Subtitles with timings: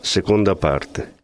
[0.00, 1.14] Seconda parte.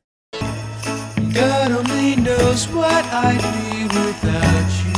[1.32, 4.92] God only knows what I'd be without you.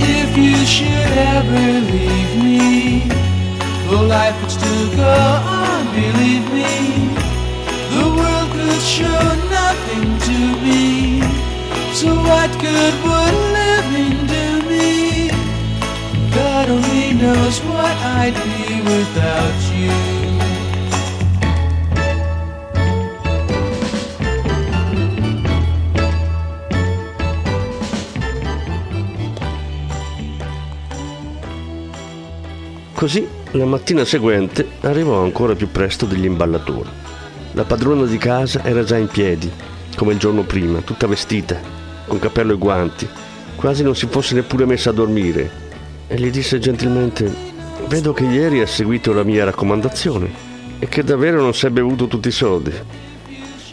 [0.00, 3.08] If you should ever leave me,
[3.88, 5.16] well, life would still go
[5.60, 6.74] on, believe me.
[7.94, 11.22] The world could show nothing to me.
[11.94, 14.37] So, what good would living do
[17.20, 19.92] knows what I'd be without you.
[32.94, 36.88] Così la mattina seguente arrivò ancora più presto degli imballatori.
[37.52, 39.50] La padrona di casa era già in piedi,
[39.96, 41.60] come il giorno prima, tutta vestita,
[42.06, 43.08] con cappello e guanti,
[43.56, 45.67] quasi non si fosse neppure messa a dormire,
[46.08, 47.32] e gli disse gentilmente:
[47.86, 50.46] Vedo che ieri ha seguito la mia raccomandazione
[50.80, 52.72] e che davvero non si è bevuto tutti i soldi.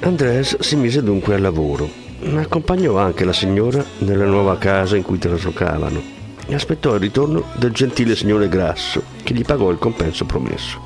[0.02, 5.03] Andres si mise dunque al lavoro, ma accompagnò anche la signora nella nuova casa in
[5.03, 6.13] cui traslocavano
[6.47, 10.80] e aspettò il ritorno del gentile signore Grasso, che gli pagò il compenso promesso.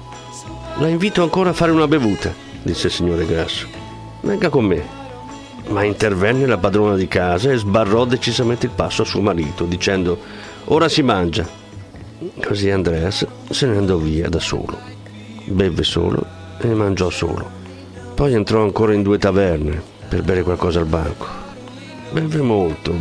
[0.77, 3.67] La invito ancora a fare una bevuta, disse il signore Grasso.
[4.21, 4.97] Venga con me.
[5.67, 10.17] Ma intervenne la padrona di casa e sbarrò decisamente il passo a suo marito, dicendo
[10.69, 11.47] Ora si mangia.
[12.43, 14.77] Così Andreas se ne andò via da solo.
[15.45, 16.25] Beve solo
[16.59, 17.49] e mangiò solo.
[18.15, 21.27] Poi entrò ancora in due taverne per bere qualcosa al banco.
[22.11, 22.95] Beve molto,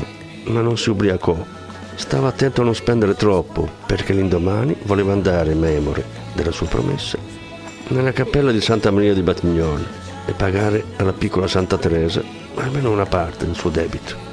[0.44, 1.56] ma non si ubriacò
[1.98, 7.19] Stava attento a non spendere troppo perché l'indomani voleva andare, memore della sua promessa,
[7.88, 9.84] nella cappella di Santa Maria di Batignolles
[10.25, 12.22] e pagare alla piccola Santa Teresa
[12.54, 14.28] almeno una parte del suo debito.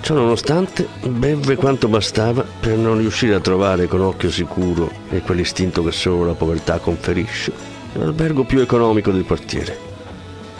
[0.00, 5.82] Ciò nonostante, bevve quanto bastava per non riuscire a trovare con occhio sicuro e quell'istinto
[5.82, 7.52] che solo la povertà conferisce
[7.94, 9.76] l'albergo più economico del quartiere.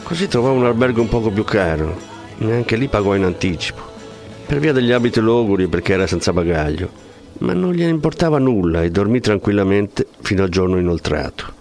[0.03, 1.97] Così trovò un albergo un poco più caro,
[2.39, 3.89] neanche lì pagò in anticipo
[4.49, 6.89] per via degli abiti logori perché era senza bagaglio,
[7.41, 11.53] ma non gliene importava nulla e dormì tranquillamente fino al giorno inoltrato.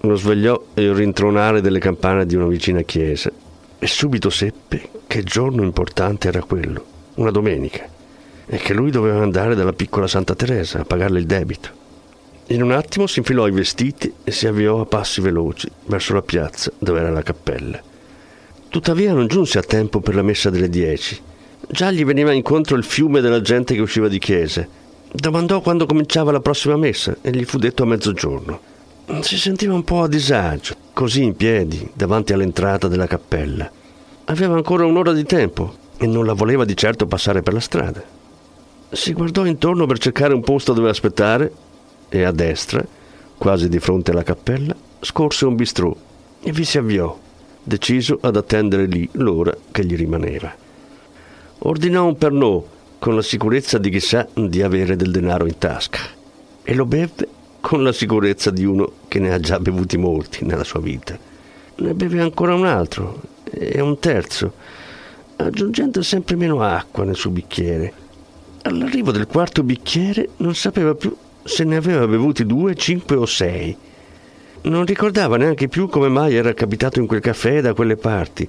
[0.00, 3.30] Lo svegliò il rintronare delle campane di una vicina chiesa
[3.78, 6.82] e subito seppe che giorno importante era quello,
[7.14, 7.86] una domenica,
[8.46, 11.82] e che lui doveva andare dalla piccola Santa Teresa a pagarle il debito.
[12.48, 16.22] In un attimo si infilò i vestiti e si avviò a passi veloci verso la
[16.22, 17.80] piazza dove era la cappella.
[18.68, 21.18] Tuttavia non giunse a tempo per la messa delle dieci
[21.68, 24.68] Già gli veniva incontro il fiume della gente che usciva di chiese.
[25.10, 28.60] Domandò quando cominciava la prossima messa e gli fu detto a mezzogiorno.
[29.20, 33.70] Si sentiva un po' a disagio, così in piedi, davanti all'entrata della cappella.
[34.26, 38.02] Aveva ancora un'ora di tempo e non la voleva di certo passare per la strada.
[38.90, 41.52] Si guardò intorno per cercare un posto dove aspettare
[42.08, 42.84] e a destra,
[43.36, 45.94] quasi di fronte alla cappella, scorse un bistrò
[46.40, 47.18] e vi si avviò,
[47.62, 50.54] deciso ad attendere lì l'ora che gli rimaneva.
[51.58, 52.62] Ordinò un pernod
[52.98, 56.00] con la sicurezza di chissà di avere del denaro in tasca
[56.62, 57.28] e lo beve
[57.60, 61.18] con la sicurezza di uno che ne ha già bevuti molti nella sua vita.
[61.76, 64.52] Ne beve ancora un altro e un terzo,
[65.36, 67.92] aggiungendo sempre meno acqua nel suo bicchiere.
[68.62, 73.76] All'arrivo del quarto bicchiere non sapeva più se ne aveva bevuti due, cinque o sei.
[74.62, 78.48] Non ricordava neanche più come mai era capitato in quel caffè da quelle parti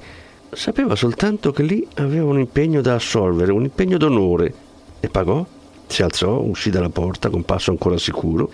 [0.56, 4.54] Sapeva soltanto che lì aveva un impegno da assolvere, un impegno d'onore.
[5.02, 5.46] E pagò,
[5.86, 8.50] si alzò, uscì dalla porta con passo ancora sicuro,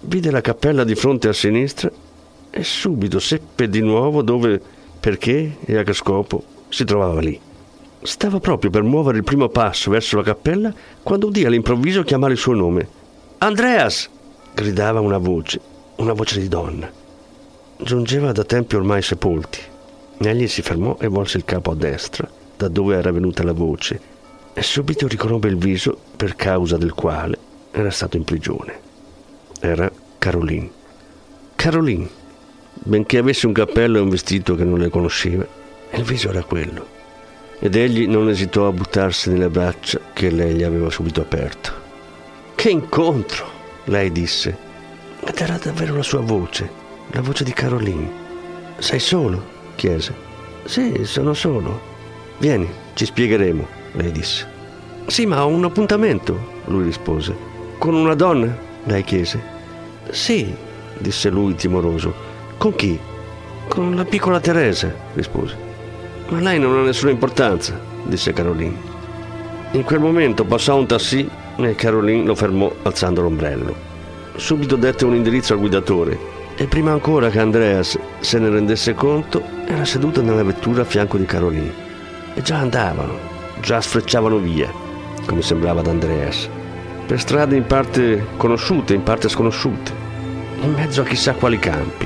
[0.00, 1.90] vide la cappella di fronte a sinistra
[2.50, 4.60] e subito seppe di nuovo dove,
[4.98, 7.38] perché e a che scopo si trovava lì.
[8.06, 10.72] Stava proprio per muovere il primo passo verso la cappella
[11.02, 12.88] quando udì all'improvviso chiamare il suo nome.
[13.38, 14.08] Andreas!
[14.54, 15.60] gridava una voce,
[15.96, 16.88] una voce di donna.
[17.78, 19.60] Giungeva da tempi ormai sepolti
[20.18, 24.00] Egli si fermò e volse il capo a destra, da dove era venuta la voce,
[24.54, 27.36] e subito riconobbe il viso per causa del quale
[27.72, 28.80] era stato in prigione.
[29.58, 30.70] Era Caroline.
[31.56, 32.08] Caroline,
[32.72, 35.44] benché avesse un cappello e un vestito che non le conosceva,
[35.90, 36.95] il viso era quello.
[37.58, 41.72] Ed egli non esitò a buttarsi nelle braccia che lei gli aveva subito aperto.
[42.54, 43.54] Che incontro!
[43.84, 44.56] lei disse.
[45.20, 46.68] Ed era davvero la sua voce,
[47.12, 48.10] la voce di Caroline.
[48.78, 49.54] Sei solo?
[49.74, 50.14] chiese.
[50.64, 51.80] Sì, sono solo.
[52.38, 54.46] Vieni, ci spiegheremo, lei disse.
[55.06, 57.34] Sì, ma ho un appuntamento, lui rispose.
[57.78, 58.54] Con una donna?
[58.84, 59.40] lei chiese.
[60.10, 60.54] Sì,
[60.98, 62.12] disse lui timoroso.
[62.58, 62.98] Con chi?
[63.68, 65.65] Con la piccola Teresa, rispose.
[66.28, 68.94] Ma lei non ha nessuna importanza, disse Caroline.
[69.72, 73.74] In quel momento passò un tassì e Caroline lo fermò alzando l'ombrello.
[74.36, 76.18] Subito dette un indirizzo al guidatore
[76.56, 81.16] e prima ancora che Andreas se ne rendesse conto era seduta nella vettura a fianco
[81.16, 81.84] di Caroline.
[82.34, 83.18] E già andavano,
[83.60, 84.70] già sfrecciavano via,
[85.26, 86.48] come sembrava ad Andreas,
[87.06, 89.92] per strade in parte conosciute, in parte sconosciute,
[90.62, 92.05] in mezzo a chissà quali campi.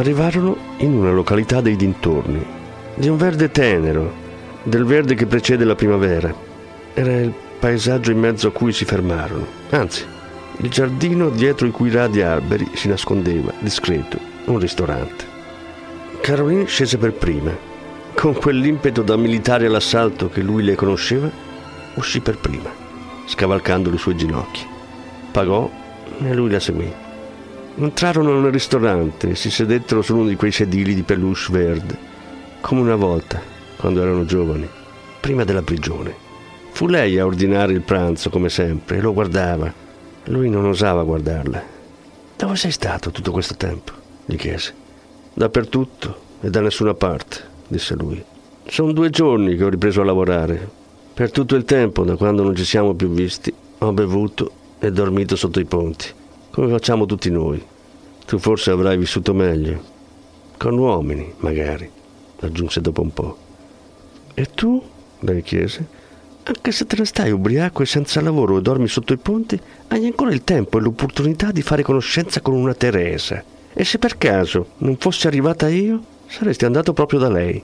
[0.00, 2.42] Arrivarono in una località dei dintorni,
[2.94, 4.10] di un verde tenero,
[4.62, 6.34] del verde che precede la primavera.
[6.94, 10.06] Era il paesaggio in mezzo a cui si fermarono, anzi,
[10.56, 15.22] il giardino dietro i cui radi alberi si nascondeva, discreto, un ristorante.
[16.22, 17.54] Caroline scese per prima.
[18.14, 21.30] Con quell'impeto da militare all'assalto che lui le conosceva,
[21.96, 22.72] uscì per prima,
[23.26, 24.64] scavalcando le sue ginocchia.
[25.30, 25.70] Pagò
[26.22, 26.90] e lui la seguì.
[27.76, 31.96] Entrarono nel ristorante e si sedettero su uno di quei sedili di peluche verde,
[32.60, 33.40] come una volta,
[33.76, 34.68] quando erano giovani,
[35.20, 36.28] prima della prigione.
[36.72, 39.72] Fu lei a ordinare il pranzo, come sempre, e lo guardava.
[40.24, 41.62] Lui non osava guardarla.
[42.36, 43.92] Dove sei stato tutto questo tempo?
[44.26, 44.74] gli chiese.
[45.32, 47.38] Dappertutto e da nessuna parte,
[47.68, 48.22] disse lui.
[48.66, 50.68] Sono due giorni che ho ripreso a lavorare.
[51.14, 55.36] Per tutto il tempo, da quando non ci siamo più visti, ho bevuto e dormito
[55.36, 56.18] sotto i ponti
[56.50, 57.62] come facciamo tutti noi.
[58.26, 59.82] Tu forse avrai vissuto meglio,
[60.56, 61.90] con uomini magari,
[62.40, 63.36] aggiunse dopo un po'.
[64.34, 64.82] E tu?
[65.20, 65.98] lei chiese.
[66.42, 70.06] Anche se te ne stai ubriaco e senza lavoro e dormi sotto i ponti, hai
[70.06, 73.42] ancora il tempo e l'opportunità di fare conoscenza con una Teresa.
[73.72, 77.62] E se per caso non fossi arrivata io, saresti andato proprio da lei.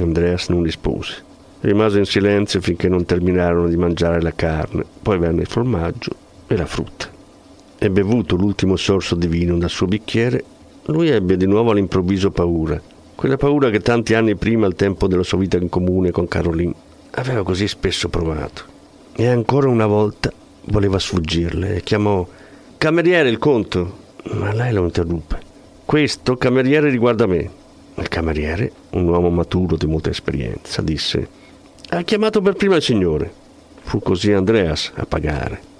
[0.00, 1.30] Andreas non rispose.
[1.60, 6.10] Rimase in silenzio finché non terminarono di mangiare la carne, poi venne il formaggio
[6.48, 7.11] e la frutta
[7.82, 10.44] e bevuto l'ultimo sorso di vino dal suo bicchiere,
[10.84, 12.80] lui ebbe di nuovo all'improvviso paura.
[13.16, 16.74] Quella paura che tanti anni prima, al tempo della sua vita in comune con Caroline,
[17.10, 18.62] aveva così spesso provato.
[19.16, 20.32] E ancora una volta
[20.66, 22.24] voleva sfuggirle e chiamò
[22.78, 23.98] Cameriere il conto,
[24.34, 25.40] ma lei lo interruppe.
[25.84, 27.50] Questo cameriere riguarda me.
[27.96, 31.28] Il cameriere, un uomo maturo di molta esperienza, disse
[31.88, 33.32] Ha chiamato per prima il signore.
[33.82, 35.70] Fu così Andreas a pagare.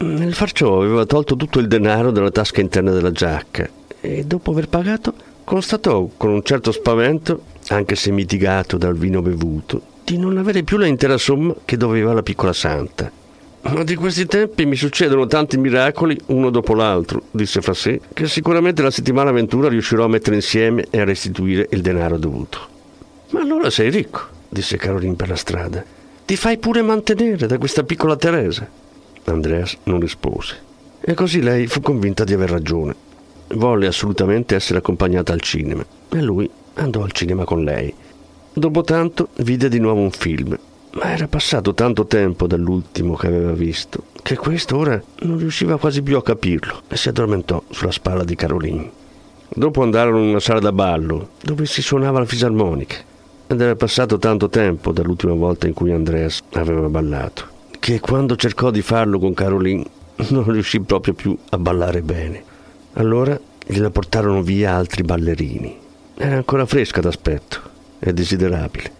[0.00, 3.68] Nel far ciò aveva tolto tutto il denaro dalla tasca interna della giacca
[4.00, 5.12] e dopo aver pagato
[5.42, 10.78] constatò con un certo spavento, anche se mitigato dal vino bevuto, di non avere più
[10.78, 13.10] l'intera somma che doveva la piccola santa.
[13.62, 18.28] Ma di questi tempi mi succedono tanti miracoli uno dopo l'altro, disse fra sé, che
[18.28, 22.58] sicuramente la settimana avventura riuscirò a mettere insieme e a restituire il denaro dovuto.
[23.30, 25.84] Ma allora sei ricco, disse Caroline per la strada.
[26.24, 28.86] Ti fai pure mantenere da questa piccola Teresa.
[29.30, 30.66] Andreas non rispose.
[31.00, 32.94] E così lei fu convinta di aver ragione.
[33.54, 37.92] Volle assolutamente essere accompagnata al cinema e lui andò al cinema con lei.
[38.52, 40.58] Dopo tanto vide di nuovo un film,
[40.92, 46.02] ma era passato tanto tempo dall'ultimo che aveva visto che questo ora non riusciva quasi
[46.02, 48.90] più a capirlo e si addormentò sulla spalla di Caroline.
[49.48, 52.96] Dopo andarono in una sala da ballo dove si suonava la fisarmonica
[53.46, 58.70] ed era passato tanto tempo dall'ultima volta in cui Andreas aveva ballato che quando cercò
[58.70, 59.84] di farlo con Caroline
[60.30, 62.42] non riuscì proprio più a ballare bene.
[62.94, 65.78] Allora gliela portarono via altri ballerini.
[66.16, 67.60] Era ancora fresca d'aspetto
[67.98, 68.92] e desiderabile.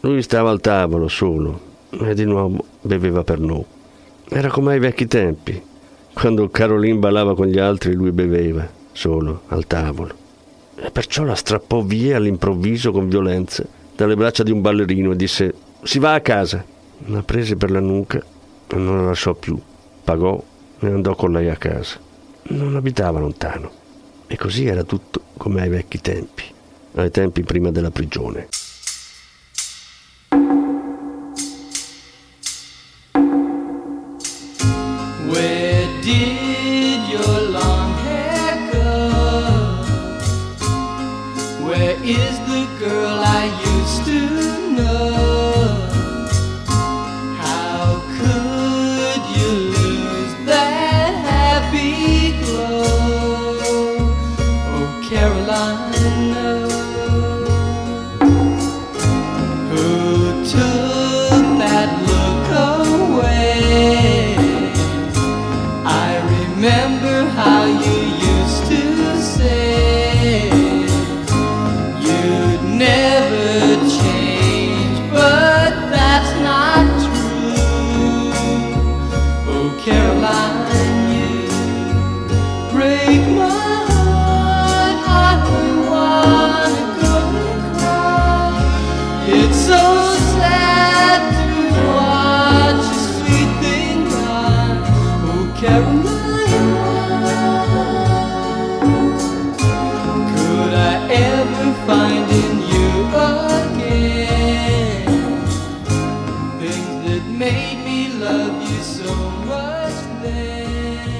[0.00, 3.64] Lui stava al tavolo solo e di nuovo beveva per noi.
[4.28, 5.62] Era come ai vecchi tempi,
[6.12, 10.14] quando Caroline ballava con gli altri lui beveva, solo, al tavolo.
[10.76, 15.54] E perciò la strappò via all'improvviso con violenza dalle braccia di un ballerino e disse
[15.82, 16.64] si va a casa.
[17.06, 18.22] La prese per la nuca
[18.68, 19.60] e non la lasciò più.
[20.04, 20.42] Pagò
[20.78, 21.98] e andò con lei a casa.
[22.44, 23.70] Non abitava lontano.
[24.28, 26.44] E così era tutto come ai vecchi tempi,
[26.94, 28.48] ai tempi prima della prigione.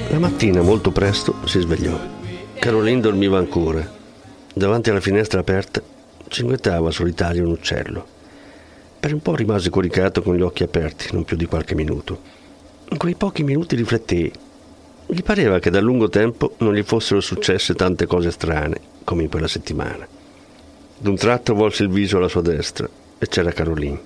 [0.08, 1.98] La mattina molto presto si svegliò.
[2.58, 3.90] Caroline dormiva ancora.
[4.54, 5.82] Davanti alla finestra aperta
[6.28, 8.06] cinguettava solitario un uccello.
[9.00, 12.20] Per un po' rimase coricato con gli occhi aperti, non più di qualche minuto.
[12.90, 14.30] In quei pochi minuti riflettei.
[15.06, 19.28] Gli pareva che da lungo tempo non gli fossero successe tante cose strane come in
[19.28, 20.06] quella settimana.
[21.02, 24.00] D'un tratto volse il viso alla sua destra e c'era Caroline.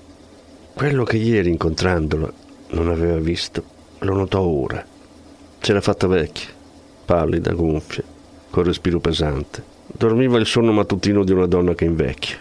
[0.73, 2.33] Quello che ieri incontrandola
[2.69, 3.63] non aveva visto,
[3.99, 4.83] lo notò ora.
[5.59, 6.49] C'era fatta vecchia,
[7.05, 8.03] pallida, gonfia,
[8.49, 9.63] col respiro pesante.
[9.85, 12.37] Dormiva il sonno mattutino di una donna che invecchia.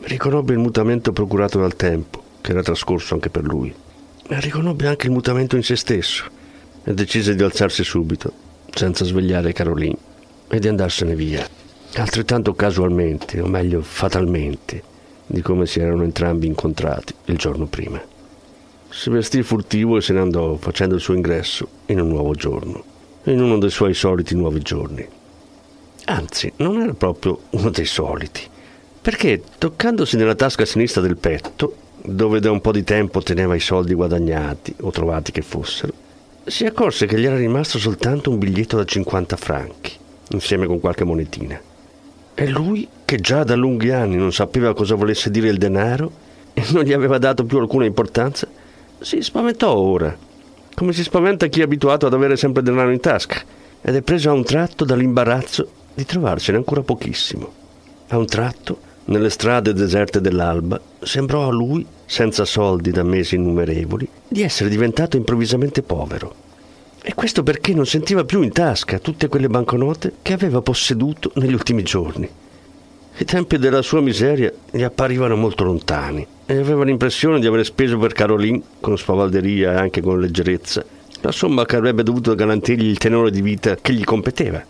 [0.00, 3.74] Riconobbe il mutamento procurato dal tempo, che era trascorso anche per lui.
[4.30, 6.24] Ma riconobbe anche il mutamento in se stesso
[6.82, 8.32] e decise di alzarsi subito,
[8.72, 9.98] senza svegliare Caroline,
[10.48, 11.65] e di andarsene via.
[11.98, 14.82] Altrettanto casualmente, o meglio fatalmente,
[15.24, 17.98] di come si erano entrambi incontrati il giorno prima.
[18.90, 22.84] Si vestì furtivo e se ne andò facendo il suo ingresso in un nuovo giorno,
[23.24, 25.08] in uno dei suoi soliti nuovi giorni.
[26.04, 28.42] Anzi, non era proprio uno dei soliti,
[29.00, 33.60] perché toccandosi nella tasca sinistra del petto, dove da un po' di tempo teneva i
[33.60, 35.94] soldi guadagnati o trovati che fossero,
[36.44, 39.92] si accorse che gli era rimasto soltanto un biglietto da 50 franchi,
[40.28, 41.58] insieme con qualche monetina.
[42.38, 46.12] E lui, che già da lunghi anni non sapeva cosa volesse dire il denaro
[46.52, 48.46] e non gli aveva dato più alcuna importanza,
[48.98, 50.14] si spaventò ora,
[50.74, 53.40] come si spaventa chi è abituato ad avere sempre denaro in tasca,
[53.80, 57.50] ed è preso a un tratto dall'imbarazzo di trovarsene ancora pochissimo.
[58.08, 64.06] A un tratto, nelle strade deserte dell'alba, sembrò a lui, senza soldi da mesi innumerevoli,
[64.28, 66.44] di essere diventato improvvisamente povero.
[67.08, 71.52] E questo perché non sentiva più in tasca tutte quelle banconote che aveva posseduto negli
[71.52, 72.28] ultimi giorni.
[73.18, 77.96] I tempi della sua miseria gli apparivano molto lontani e aveva l'impressione di aver speso
[77.96, 80.84] per Caroline, con spavalderia e anche con leggerezza,
[81.20, 84.64] la somma che avrebbe dovuto garantirgli il tenore di vita che gli competeva.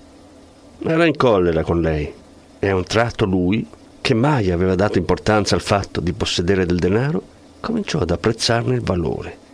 [0.81, 2.13] Era in collera con lei
[2.59, 3.67] e a un tratto lui,
[4.03, 7.23] che mai aveva dato importanza al fatto di possedere del denaro,
[7.61, 9.45] cominciò ad apprezzarne il valore.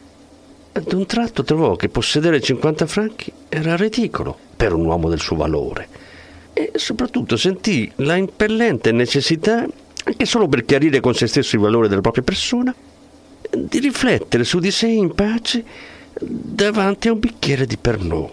[0.74, 5.36] Ad un tratto trovò che possedere 50 franchi era ridicolo per un uomo del suo
[5.36, 5.86] valore
[6.54, 9.66] e soprattutto sentì la impellente necessità,
[10.04, 12.74] anche solo per chiarire con se stesso il valore della propria persona,
[13.54, 15.62] di riflettere su di sé in pace
[16.18, 18.30] davanti a un bicchiere di Pernod.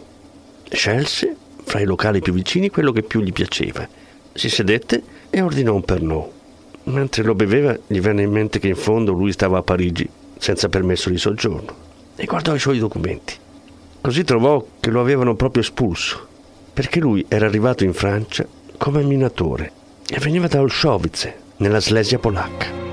[0.72, 3.86] Scelse, fra i locali più vicini, quello che più gli piaceva.
[4.32, 6.30] Si sedette e ordinò un Pernod.
[6.84, 10.70] Mentre lo beveva gli venne in mente che in fondo lui stava a Parigi senza
[10.70, 11.88] permesso di soggiorno
[12.20, 13.34] e guardò i suoi documenti.
[14.02, 16.28] Così trovò che lo avevano proprio espulso,
[16.74, 18.46] perché lui era arrivato in Francia
[18.78, 19.72] come minatore
[20.06, 22.89] e veniva da Olszowitz, nella Slesia polacca.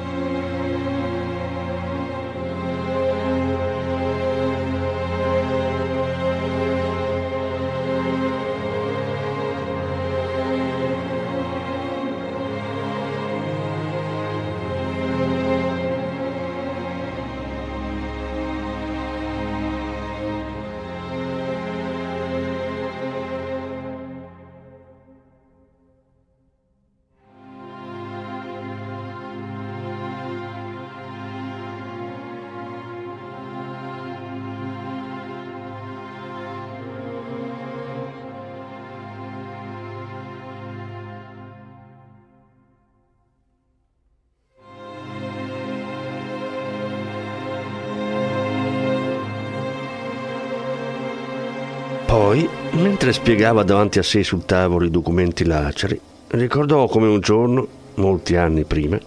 [52.17, 57.69] Poi, mentre spiegava davanti a sé sul tavolo i documenti laceri, ricordò come un giorno,
[57.97, 58.99] molti anni prima,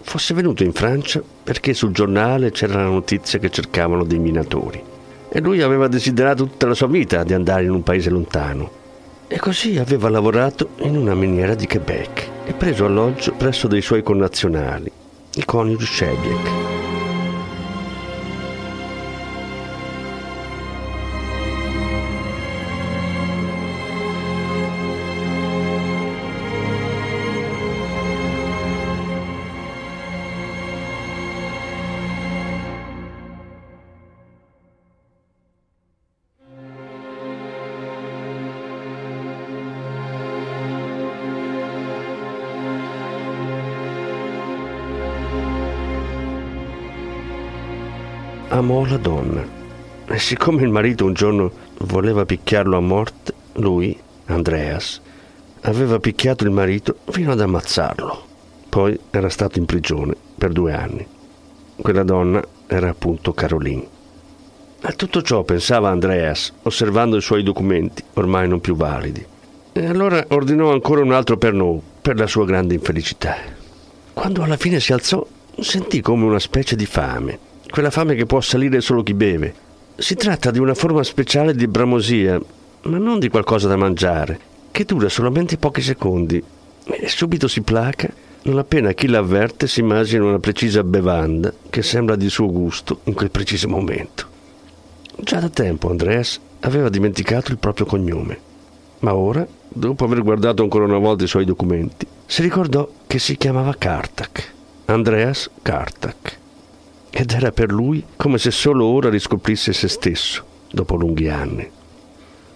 [0.00, 4.82] fosse venuto in Francia perché sul giornale c'era la notizia che cercavano dei minatori.
[5.28, 8.70] E lui aveva desiderato tutta la sua vita di andare in un paese lontano.
[9.28, 14.02] E così aveva lavorato in una miniera di Quebec e preso alloggio presso dei suoi
[14.02, 14.90] connazionali,
[15.34, 16.63] i coniugi Shebiek.
[48.54, 49.44] Amò la donna
[50.06, 55.00] e siccome il marito un giorno voleva picchiarlo a morte, lui, Andreas,
[55.62, 58.26] aveva picchiato il marito fino ad ammazzarlo.
[58.68, 61.04] Poi era stato in prigione per due anni.
[61.74, 63.88] Quella donna era appunto Caroline.
[64.82, 69.26] A tutto ciò pensava Andreas, osservando i suoi documenti, ormai non più validi.
[69.72, 73.36] E allora ordinò ancora un altro Pernod per la sua grande infelicità.
[74.12, 75.26] Quando alla fine si alzò,
[75.58, 79.52] sentì come una specie di fame quella fame che può salire solo chi beve.
[79.96, 82.40] Si tratta di una forma speciale di bramosia,
[82.82, 84.38] ma non di qualcosa da mangiare,
[84.70, 86.40] che dura solamente pochi secondi
[86.84, 88.08] e subito si placa
[88.42, 93.14] non appena chi l'avverte si immagina una precisa bevanda che sembra di suo gusto in
[93.14, 94.24] quel preciso momento.
[95.16, 98.38] Già da tempo Andreas aveva dimenticato il proprio cognome,
[99.00, 103.36] ma ora, dopo aver guardato ancora una volta i suoi documenti, si ricordò che si
[103.36, 104.52] chiamava Kartak,
[104.84, 106.42] Andreas Kartak
[107.16, 111.70] ed era per lui come se solo ora riscoprisse se stesso, dopo lunghi anni.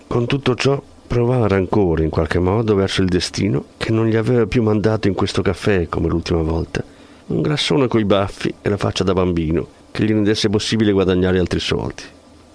[0.09, 4.47] Con tutto ciò provava rancore in qualche modo verso il destino che non gli aveva
[4.47, 6.83] più mandato in questo caffè come l'ultima volta.
[7.27, 11.61] Un grassone coi baffi e la faccia da bambino che gli rendesse possibile guadagnare altri
[11.61, 12.03] soldi.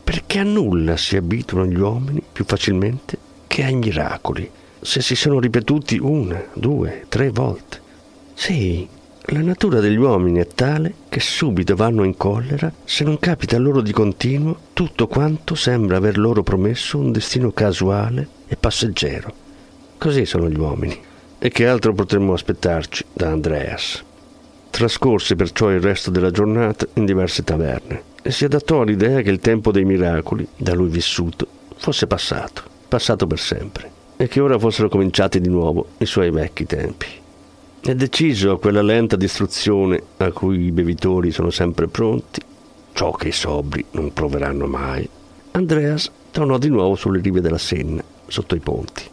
[0.04, 4.51] Perché a nulla si abituano gli uomini più facilmente che ai miracoli,
[4.82, 7.80] se si sono ripetuti una, due, tre volte.
[8.34, 8.86] Sì,
[9.27, 13.79] la natura degli uomini è tale che subito vanno in collera se non capita loro
[13.79, 19.33] di continuo tutto quanto sembra aver loro promesso un destino casuale e passeggero.
[19.97, 20.99] Così sono gli uomini.
[21.39, 24.03] E che altro potremmo aspettarci da Andreas?
[24.69, 29.39] Trascorse perciò il resto della giornata in diverse taverne e si adattò all'idea che il
[29.39, 34.89] tempo dei miracoli, da lui vissuto, fosse passato, passato per sempre, e che ora fossero
[34.89, 37.21] cominciati di nuovo i suoi vecchi tempi.
[37.86, 42.39] È deciso quella lenta distruzione a cui i bevitori sono sempre pronti,
[42.93, 45.08] ciò che i sobri non proveranno mai.
[45.52, 49.04] Andreas tornò di nuovo sulle rive della Senna, sotto i ponti.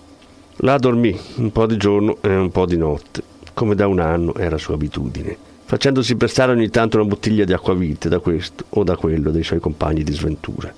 [0.58, 4.36] Là dormì un po' di giorno e un po' di notte, come da un anno
[4.36, 8.94] era sua abitudine, facendosi prestare ogni tanto una bottiglia di acquavite da questo o da
[8.94, 10.72] quello dei suoi compagni di sventura,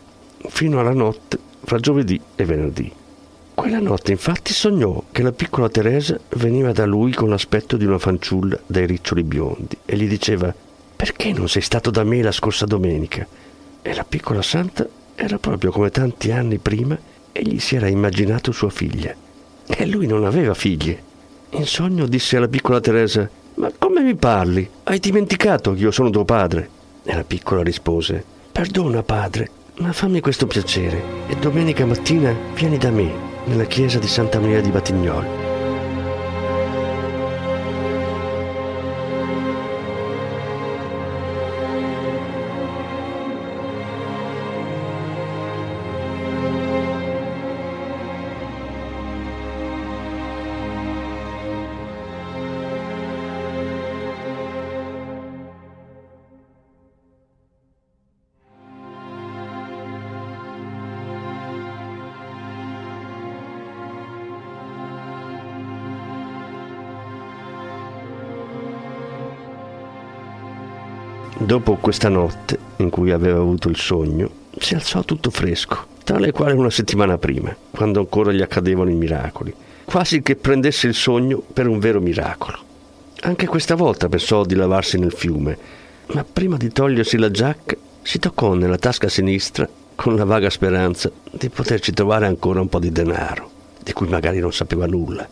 [0.48, 2.92] fino alla notte fra giovedì e venerdì.
[3.62, 8.00] Quella notte infatti sognò che la piccola Teresa veniva da lui con l'aspetto di una
[8.00, 10.52] fanciulla dai riccioli biondi e gli diceva
[10.96, 13.24] perché non sei stato da me la scorsa domenica?
[13.80, 16.98] E la piccola santa era proprio come tanti anni prima
[17.30, 19.14] egli si era immaginato sua figlia.
[19.64, 21.00] E lui non aveva figlie.
[21.50, 24.68] In sogno disse alla piccola Teresa ma come mi parli?
[24.82, 26.68] Hai dimenticato che io sono tuo padre?
[27.04, 32.90] E la piccola rispose Perdona padre, ma fammi questo piacere e domenica mattina vieni da
[32.90, 35.41] me nella chiesa di Santa Maria di Batignolli.
[71.52, 76.32] Dopo questa notte in cui aveva avuto il sogno, si alzò tutto fresco, tale e
[76.32, 81.42] quale una settimana prima, quando ancora gli accadevano i miracoli, quasi che prendesse il sogno
[81.52, 82.56] per un vero miracolo.
[83.24, 85.58] Anche questa volta pensò di lavarsi nel fiume,
[86.14, 91.10] ma prima di togliersi la giacca si toccò nella tasca sinistra con la vaga speranza
[91.30, 93.50] di poterci trovare ancora un po' di denaro,
[93.82, 95.28] di cui magari non sapeva nulla.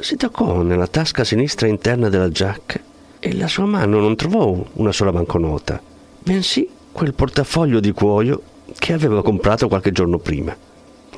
[0.00, 2.78] Si toccò nella tasca sinistra interna della giacca
[3.26, 5.82] e la sua mano non trovò una sola banconota,
[6.22, 8.40] bensì quel portafoglio di cuoio
[8.78, 10.56] che aveva comprato qualche giorno prima.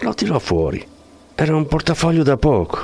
[0.00, 0.82] Lo tirò fuori.
[1.34, 2.78] Era un portafoglio da poco,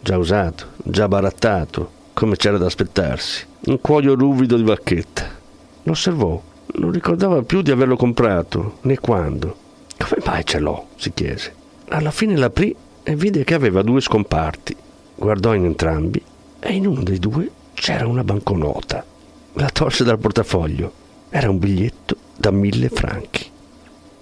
[0.00, 5.28] già usato, già barattato, come c'era da aspettarsi, un cuoio ruvido di bacchetta.
[5.82, 6.40] Lo osservò,
[6.76, 9.56] non ricordava più di averlo comprato, né quando.
[9.98, 10.86] Come mai ce l'ho?
[10.96, 11.52] si chiese.
[11.88, 14.74] Alla fine l'aprì e vide che aveva due scomparti.
[15.16, 16.22] Guardò in entrambi
[16.58, 19.02] e in uno dei due c'era una banconota.
[19.54, 20.92] La tolse dal portafoglio.
[21.30, 23.48] Era un biglietto da mille franchi.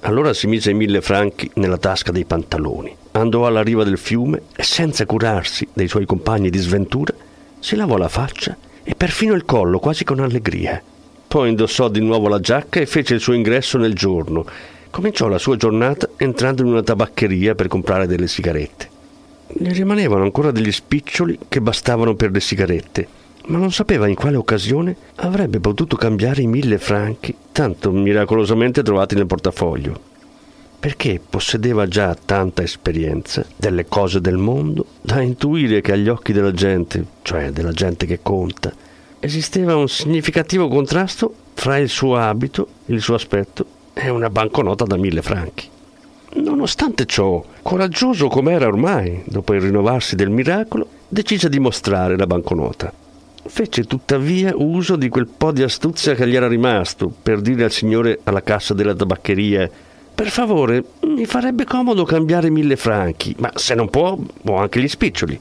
[0.02, 4.42] Allora si mise i mille franchi nella tasca dei pantaloni, andò alla riva del fiume
[4.54, 7.12] e senza curarsi dei suoi compagni di sventura,
[7.58, 10.80] si lavò la faccia e perfino il collo quasi con allegria.
[11.26, 14.46] Poi indossò di nuovo la giacca e fece il suo ingresso nel giorno.
[14.88, 18.88] Cominciò la sua giornata entrando in una tabaccheria per comprare delle sigarette.
[19.48, 23.17] Ne rimanevano ancora degli spiccioli che bastavano per le sigarette
[23.48, 29.14] ma non sapeva in quale occasione avrebbe potuto cambiare i mille franchi, tanto miracolosamente trovati
[29.14, 30.06] nel portafoglio.
[30.78, 36.52] Perché possedeva già tanta esperienza delle cose del mondo da intuire che agli occhi della
[36.52, 38.72] gente, cioè della gente che conta,
[39.18, 44.96] esisteva un significativo contrasto fra il suo abito, il suo aspetto e una banconota da
[44.96, 45.68] mille franchi.
[46.34, 52.92] Nonostante ciò, coraggioso com'era ormai, dopo il rinnovarsi del miracolo, decise di mostrare la banconota
[53.48, 57.72] Fece tuttavia uso di quel po' di astuzia che gli era rimasto per dire al
[57.72, 59.70] signore alla cassa della tabaccheria
[60.18, 64.88] per favore, mi farebbe comodo cambiare mille franchi, ma se non può, può anche gli
[64.88, 65.38] spiccioli.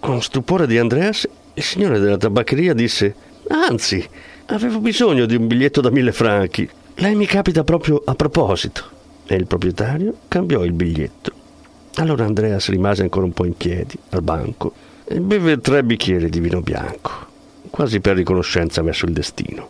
[0.00, 3.14] Con stupore di Andreas, il signore della tabaccheria disse
[3.46, 4.04] Anzi,
[4.46, 6.68] avevo bisogno di un biglietto da mille franchi.
[6.96, 8.82] Lei mi capita proprio a proposito.
[9.26, 11.30] E il proprietario cambiò il biglietto.
[11.94, 14.72] Allora Andreas rimase ancora un po' in piedi, al banco,
[15.04, 17.34] e beve tre bicchieri di vino bianco
[17.70, 19.68] quasi per riconoscenza verso il destino.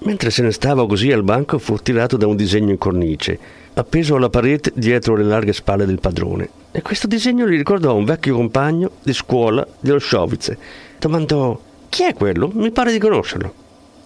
[0.00, 3.38] Mentre se ne stava così al banco fu tirato da un disegno in cornice,
[3.74, 6.48] appeso alla parete dietro le larghe spalle del padrone.
[6.70, 10.58] E questo disegno gli ricordò un vecchio compagno di scuola dello Sciovizze.
[10.98, 12.50] Domandò: Chi è quello?
[12.52, 13.52] Mi pare di conoscerlo.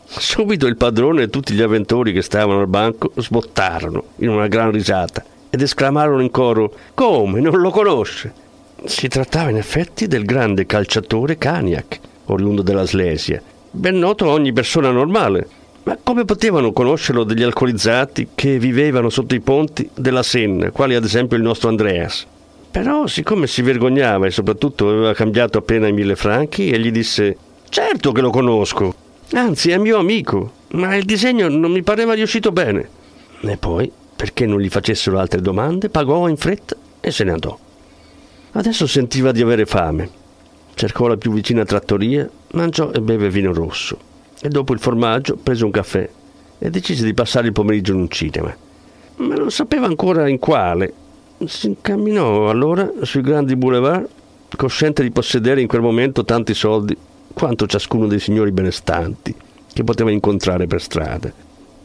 [0.07, 4.73] Subito il padrone e tutti gli avventori che stavano al banco sbottarono in una gran
[4.73, 7.41] risata ed esclamarono in coro: Come?
[7.41, 8.33] Non lo conosce?
[8.85, 14.53] Si trattava in effetti del grande calciatore Kaniak, oriundo della Slesia, ben noto a ogni
[14.55, 15.47] persona normale.
[15.83, 21.05] Ma come potevano conoscerlo degli alcolizzati che vivevano sotto i ponti della Senna, quali ad
[21.05, 22.27] esempio il nostro Andreas?
[22.71, 27.37] Però, siccome si vergognava e soprattutto aveva cambiato appena i mille franchi, egli disse:
[27.69, 28.95] Certo che lo conosco,
[29.33, 32.89] anzi è mio amico, ma il disegno non mi pareva riuscito bene.
[33.43, 37.59] E poi, perché non gli facessero altre domande, pagò in fretta e se ne andò.
[38.53, 40.11] Adesso sentiva di avere fame.
[40.75, 43.99] Cercò la più vicina trattoria, mangiò e beve vino rosso.
[44.41, 46.09] E dopo il formaggio prese un caffè
[46.59, 48.55] e decise di passare il pomeriggio in un cinema.
[49.17, 50.93] Ma non sapeva ancora in quale.
[51.45, 54.09] Si incamminò allora sui grandi boulevard,
[54.57, 56.97] cosciente di possedere in quel momento tanti soldi
[57.33, 59.35] quanto ciascuno dei signori benestanti
[59.73, 61.33] che poteva incontrare per strada.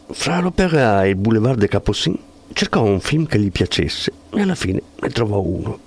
[0.08, 2.17] Fra l'Opera e il Boulevard de Capucin
[2.54, 5.80] cercò un film che gli piacesse e alla fine ne trovò uno.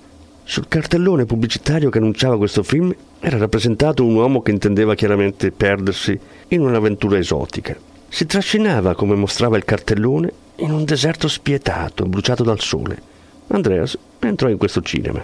[0.49, 6.19] Sul cartellone pubblicitario che annunciava questo film era rappresentato un uomo che intendeva chiaramente perdersi
[6.47, 7.77] in un'avventura esotica.
[8.07, 12.99] Si trascinava, come mostrava il cartellone, in un deserto spietato, bruciato dal sole.
[13.49, 15.23] Andreas entrò in questo cinema.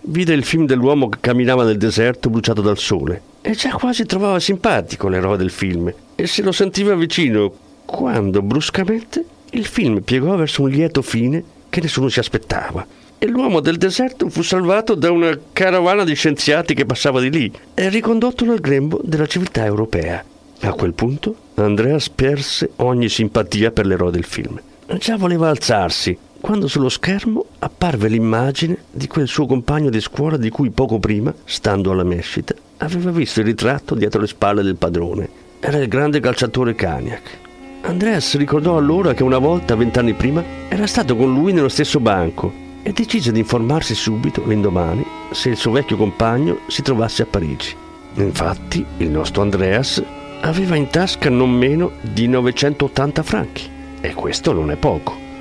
[0.00, 4.40] Vide il film dell'uomo che camminava nel deserto bruciato dal sole e già quasi trovava
[4.40, 7.52] simpatico l'eroe del film e se lo sentiva vicino
[7.84, 12.86] quando bruscamente il film piegò verso un lieto fine che nessuno si aspettava
[13.22, 17.52] e l'uomo del deserto fu salvato da una carovana di scienziati che passava di lì
[17.72, 20.24] e ricondotto nel grembo della civiltà europea.
[20.62, 24.60] A quel punto Andreas perse ogni simpatia per l'eroe del film.
[24.98, 30.50] Già voleva alzarsi quando sullo schermo apparve l'immagine di quel suo compagno di scuola di
[30.50, 35.28] cui poco prima, stando alla mescita, aveva visto il ritratto dietro le spalle del padrone.
[35.60, 37.38] Era il grande calciatore Kaniak.
[37.82, 42.61] Andreas ricordò allora che una volta, vent'anni prima, era stato con lui nello stesso banco
[42.82, 47.74] e decise di informarsi subito l'indomani se il suo vecchio compagno si trovasse a Parigi.
[48.14, 50.02] Infatti, il nostro Andreas
[50.40, 55.31] aveva in tasca non meno di 980 franchi e questo non è poco.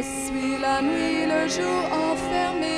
[0.00, 2.68] Je suis la nuit, le jour enfermé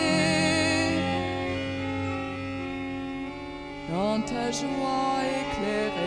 [3.89, 6.01] dans ta joie éclairée.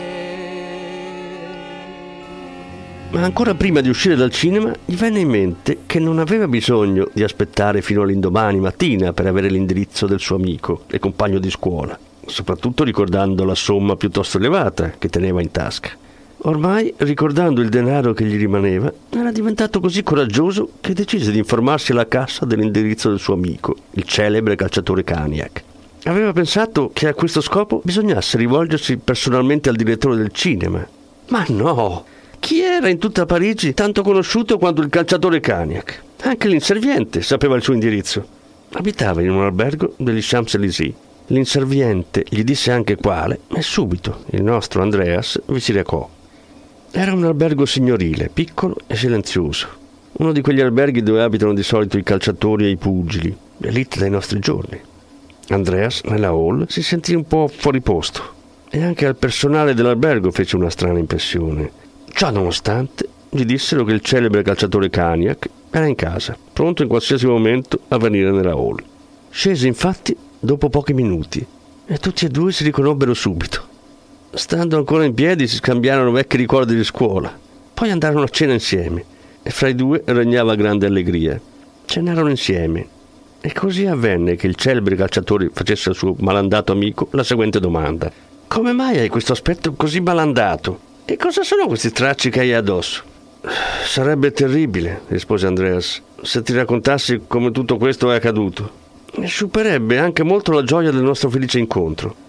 [3.11, 7.07] Ma ancora prima di uscire dal cinema gli venne in mente che non aveva bisogno
[7.13, 11.97] di aspettare fino all'indomani mattina per avere l'indirizzo del suo amico e compagno di scuola,
[12.25, 16.03] soprattutto ricordando la somma piuttosto elevata che teneva in tasca.
[16.45, 21.91] Ormai, ricordando il denaro che gli rimaneva, era diventato così coraggioso che decise di informarsi
[21.91, 25.63] alla cassa dell'indirizzo del suo amico, il celebre calciatore Kaniak.
[26.03, 30.87] Aveva pensato che a questo scopo bisognasse rivolgersi personalmente al direttore del cinema.
[31.29, 32.05] Ma no!
[32.37, 36.03] Chi era in tutta Parigi tanto conosciuto quanto il calciatore Kaniak?
[36.25, 38.23] Anche l'inserviente sapeva il suo indirizzo.
[38.73, 40.93] Abitava in un albergo degli Champs-Élysées.
[41.27, 46.07] L'inserviente gli disse anche quale e subito il nostro Andreas vi si recò.
[46.97, 49.67] Era un albergo signorile, piccolo e silenzioso.
[50.13, 54.09] Uno di quegli alberghi dove abitano di solito i calciatori e i pugili, l'elite dei
[54.09, 54.79] nostri giorni.
[55.49, 58.23] Andreas, nella hall, si sentì un po' fuori posto
[58.69, 61.69] e anche al personale dell'albergo fece una strana impressione.
[62.13, 67.25] Ciò nonostante, gli dissero che il celebre calciatore Kaniak era in casa, pronto in qualsiasi
[67.25, 68.81] momento a venire nella hall.
[69.29, 71.45] Scese infatti dopo pochi minuti
[71.87, 73.73] e tutti e due si riconobbero subito.
[74.35, 77.33] Stando ancora in piedi si scambiarono vecchi ricordi di scuola,
[77.73, 79.01] poi andarono a cena insieme
[79.41, 81.39] e fra i due regnava grande allegria.
[81.85, 82.85] Cenarono insieme
[83.39, 88.11] e così avvenne che il celebre calciatore facesse al suo malandato amico la seguente domanda.
[88.45, 90.79] Come mai hai questo aspetto così malandato?
[91.05, 93.03] E cosa sono questi tracci che hai addosso?
[93.85, 98.69] Sarebbe terribile, rispose Andreas, se ti raccontassi come tutto questo è accaduto.
[99.23, 102.24] Sciuperebbe anche molto la gioia del nostro felice incontro.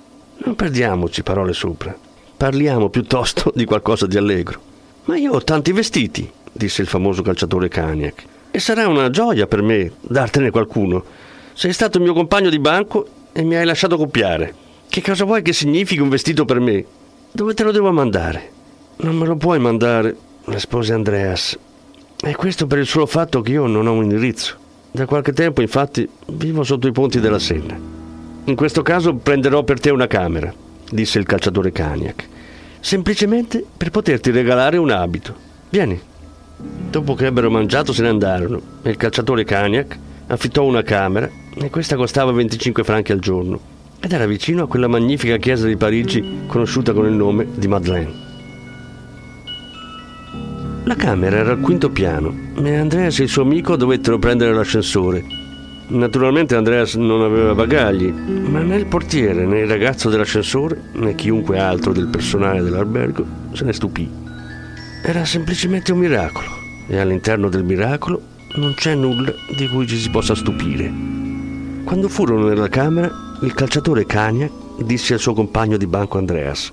[0.47, 1.93] Non perdiamoci parole sopra.
[2.37, 4.61] Parliamo piuttosto di qualcosa di allegro.
[5.07, 9.63] Ma io ho tanti vestiti, disse il famoso calciatore Kaniak, e sarà una gioia per
[9.63, 11.03] me dartene qualcuno.
[11.53, 14.55] Sei stato il mio compagno di banco e mi hai lasciato copiare.
[14.89, 16.85] Che cosa vuoi che significhi un vestito per me?
[17.33, 18.53] Dove te lo devo mandare?
[18.99, 21.59] Non me lo puoi mandare, rispose Andreas.
[22.23, 24.55] E questo per il solo fatto che io non ho un indirizzo.
[24.93, 27.96] Da qualche tempo, infatti, vivo sotto i ponti della Senna.
[28.49, 30.55] In questo caso prenderò per te una camera,
[30.89, 32.29] disse il calciatore Kaniak.
[32.79, 35.35] Semplicemente per poterti regalare un abito.
[35.69, 36.01] Vieni.
[36.89, 41.71] Dopo che ebbero mangiato se ne andarono e il calciatore Kaniak affittò una camera e
[41.71, 43.59] questa costava 25 franchi al giorno
[43.99, 48.25] ed era vicino a quella magnifica chiesa di Parigi conosciuta con il nome di Madeleine.
[50.85, 52.33] La camera era al quinto piano
[52.63, 55.46] e Andreas e il suo amico dovettero prendere l'ascensore.
[55.89, 61.61] Naturalmente Andreas non aveva bagagli, ma né il portiere né il ragazzo dell'ascensore né chiunque
[61.61, 64.11] altro del personale dell'albergo se ne stupì.
[65.05, 66.49] Era semplicemente un miracolo
[66.89, 68.21] e all'interno del miracolo
[68.57, 70.93] non c'è nulla di cui ci si possa stupire.
[71.85, 73.09] Quando furono nella camera,
[73.43, 74.51] il calciatore Cagna
[74.83, 76.73] disse al suo compagno di banco Andreas: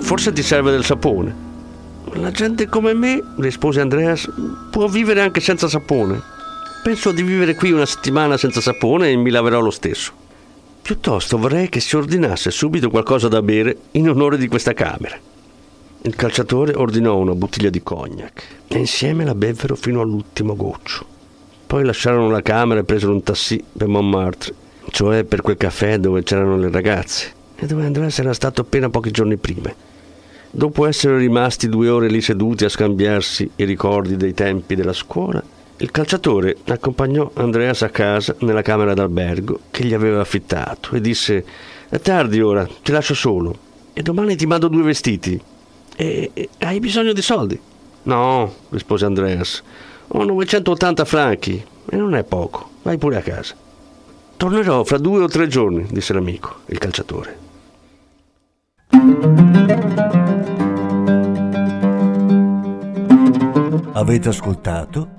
[0.00, 1.48] Forse ti serve del sapone.
[2.14, 4.28] La gente come me, rispose Andreas,
[4.70, 6.38] può vivere anche senza sapone.
[6.82, 10.12] Penso di vivere qui una settimana senza sapone e mi laverò lo stesso.
[10.80, 15.14] Piuttosto vorrei che si ordinasse subito qualcosa da bere in onore di questa camera.
[16.02, 21.04] Il calciatore ordinò una bottiglia di cognac e insieme la bevvero fino all'ultimo goccio.
[21.66, 24.54] Poi lasciarono la camera e presero un taxi per Montmartre,
[24.88, 29.10] cioè per quel caffè dove c'erano le ragazze e dove Andreas era stato appena pochi
[29.10, 29.70] giorni prima.
[30.50, 35.40] Dopo essere rimasti due ore lì seduti a scambiarsi i ricordi dei tempi della scuola,
[35.82, 41.44] il calciatore accompagnò Andreas a casa nella camera d'albergo che gli aveva affittato e disse
[41.88, 43.56] è tardi ora, ti lascio solo
[43.94, 45.40] e domani ti mando due vestiti.
[45.96, 47.58] E, e hai bisogno di soldi?
[48.02, 49.62] No, rispose Andreas,
[50.08, 53.54] ho 980 franchi e non è poco, vai pure a casa.
[54.36, 57.38] Tornerò fra due o tre giorni, disse l'amico, il calciatore.
[63.92, 65.18] Avete ascoltato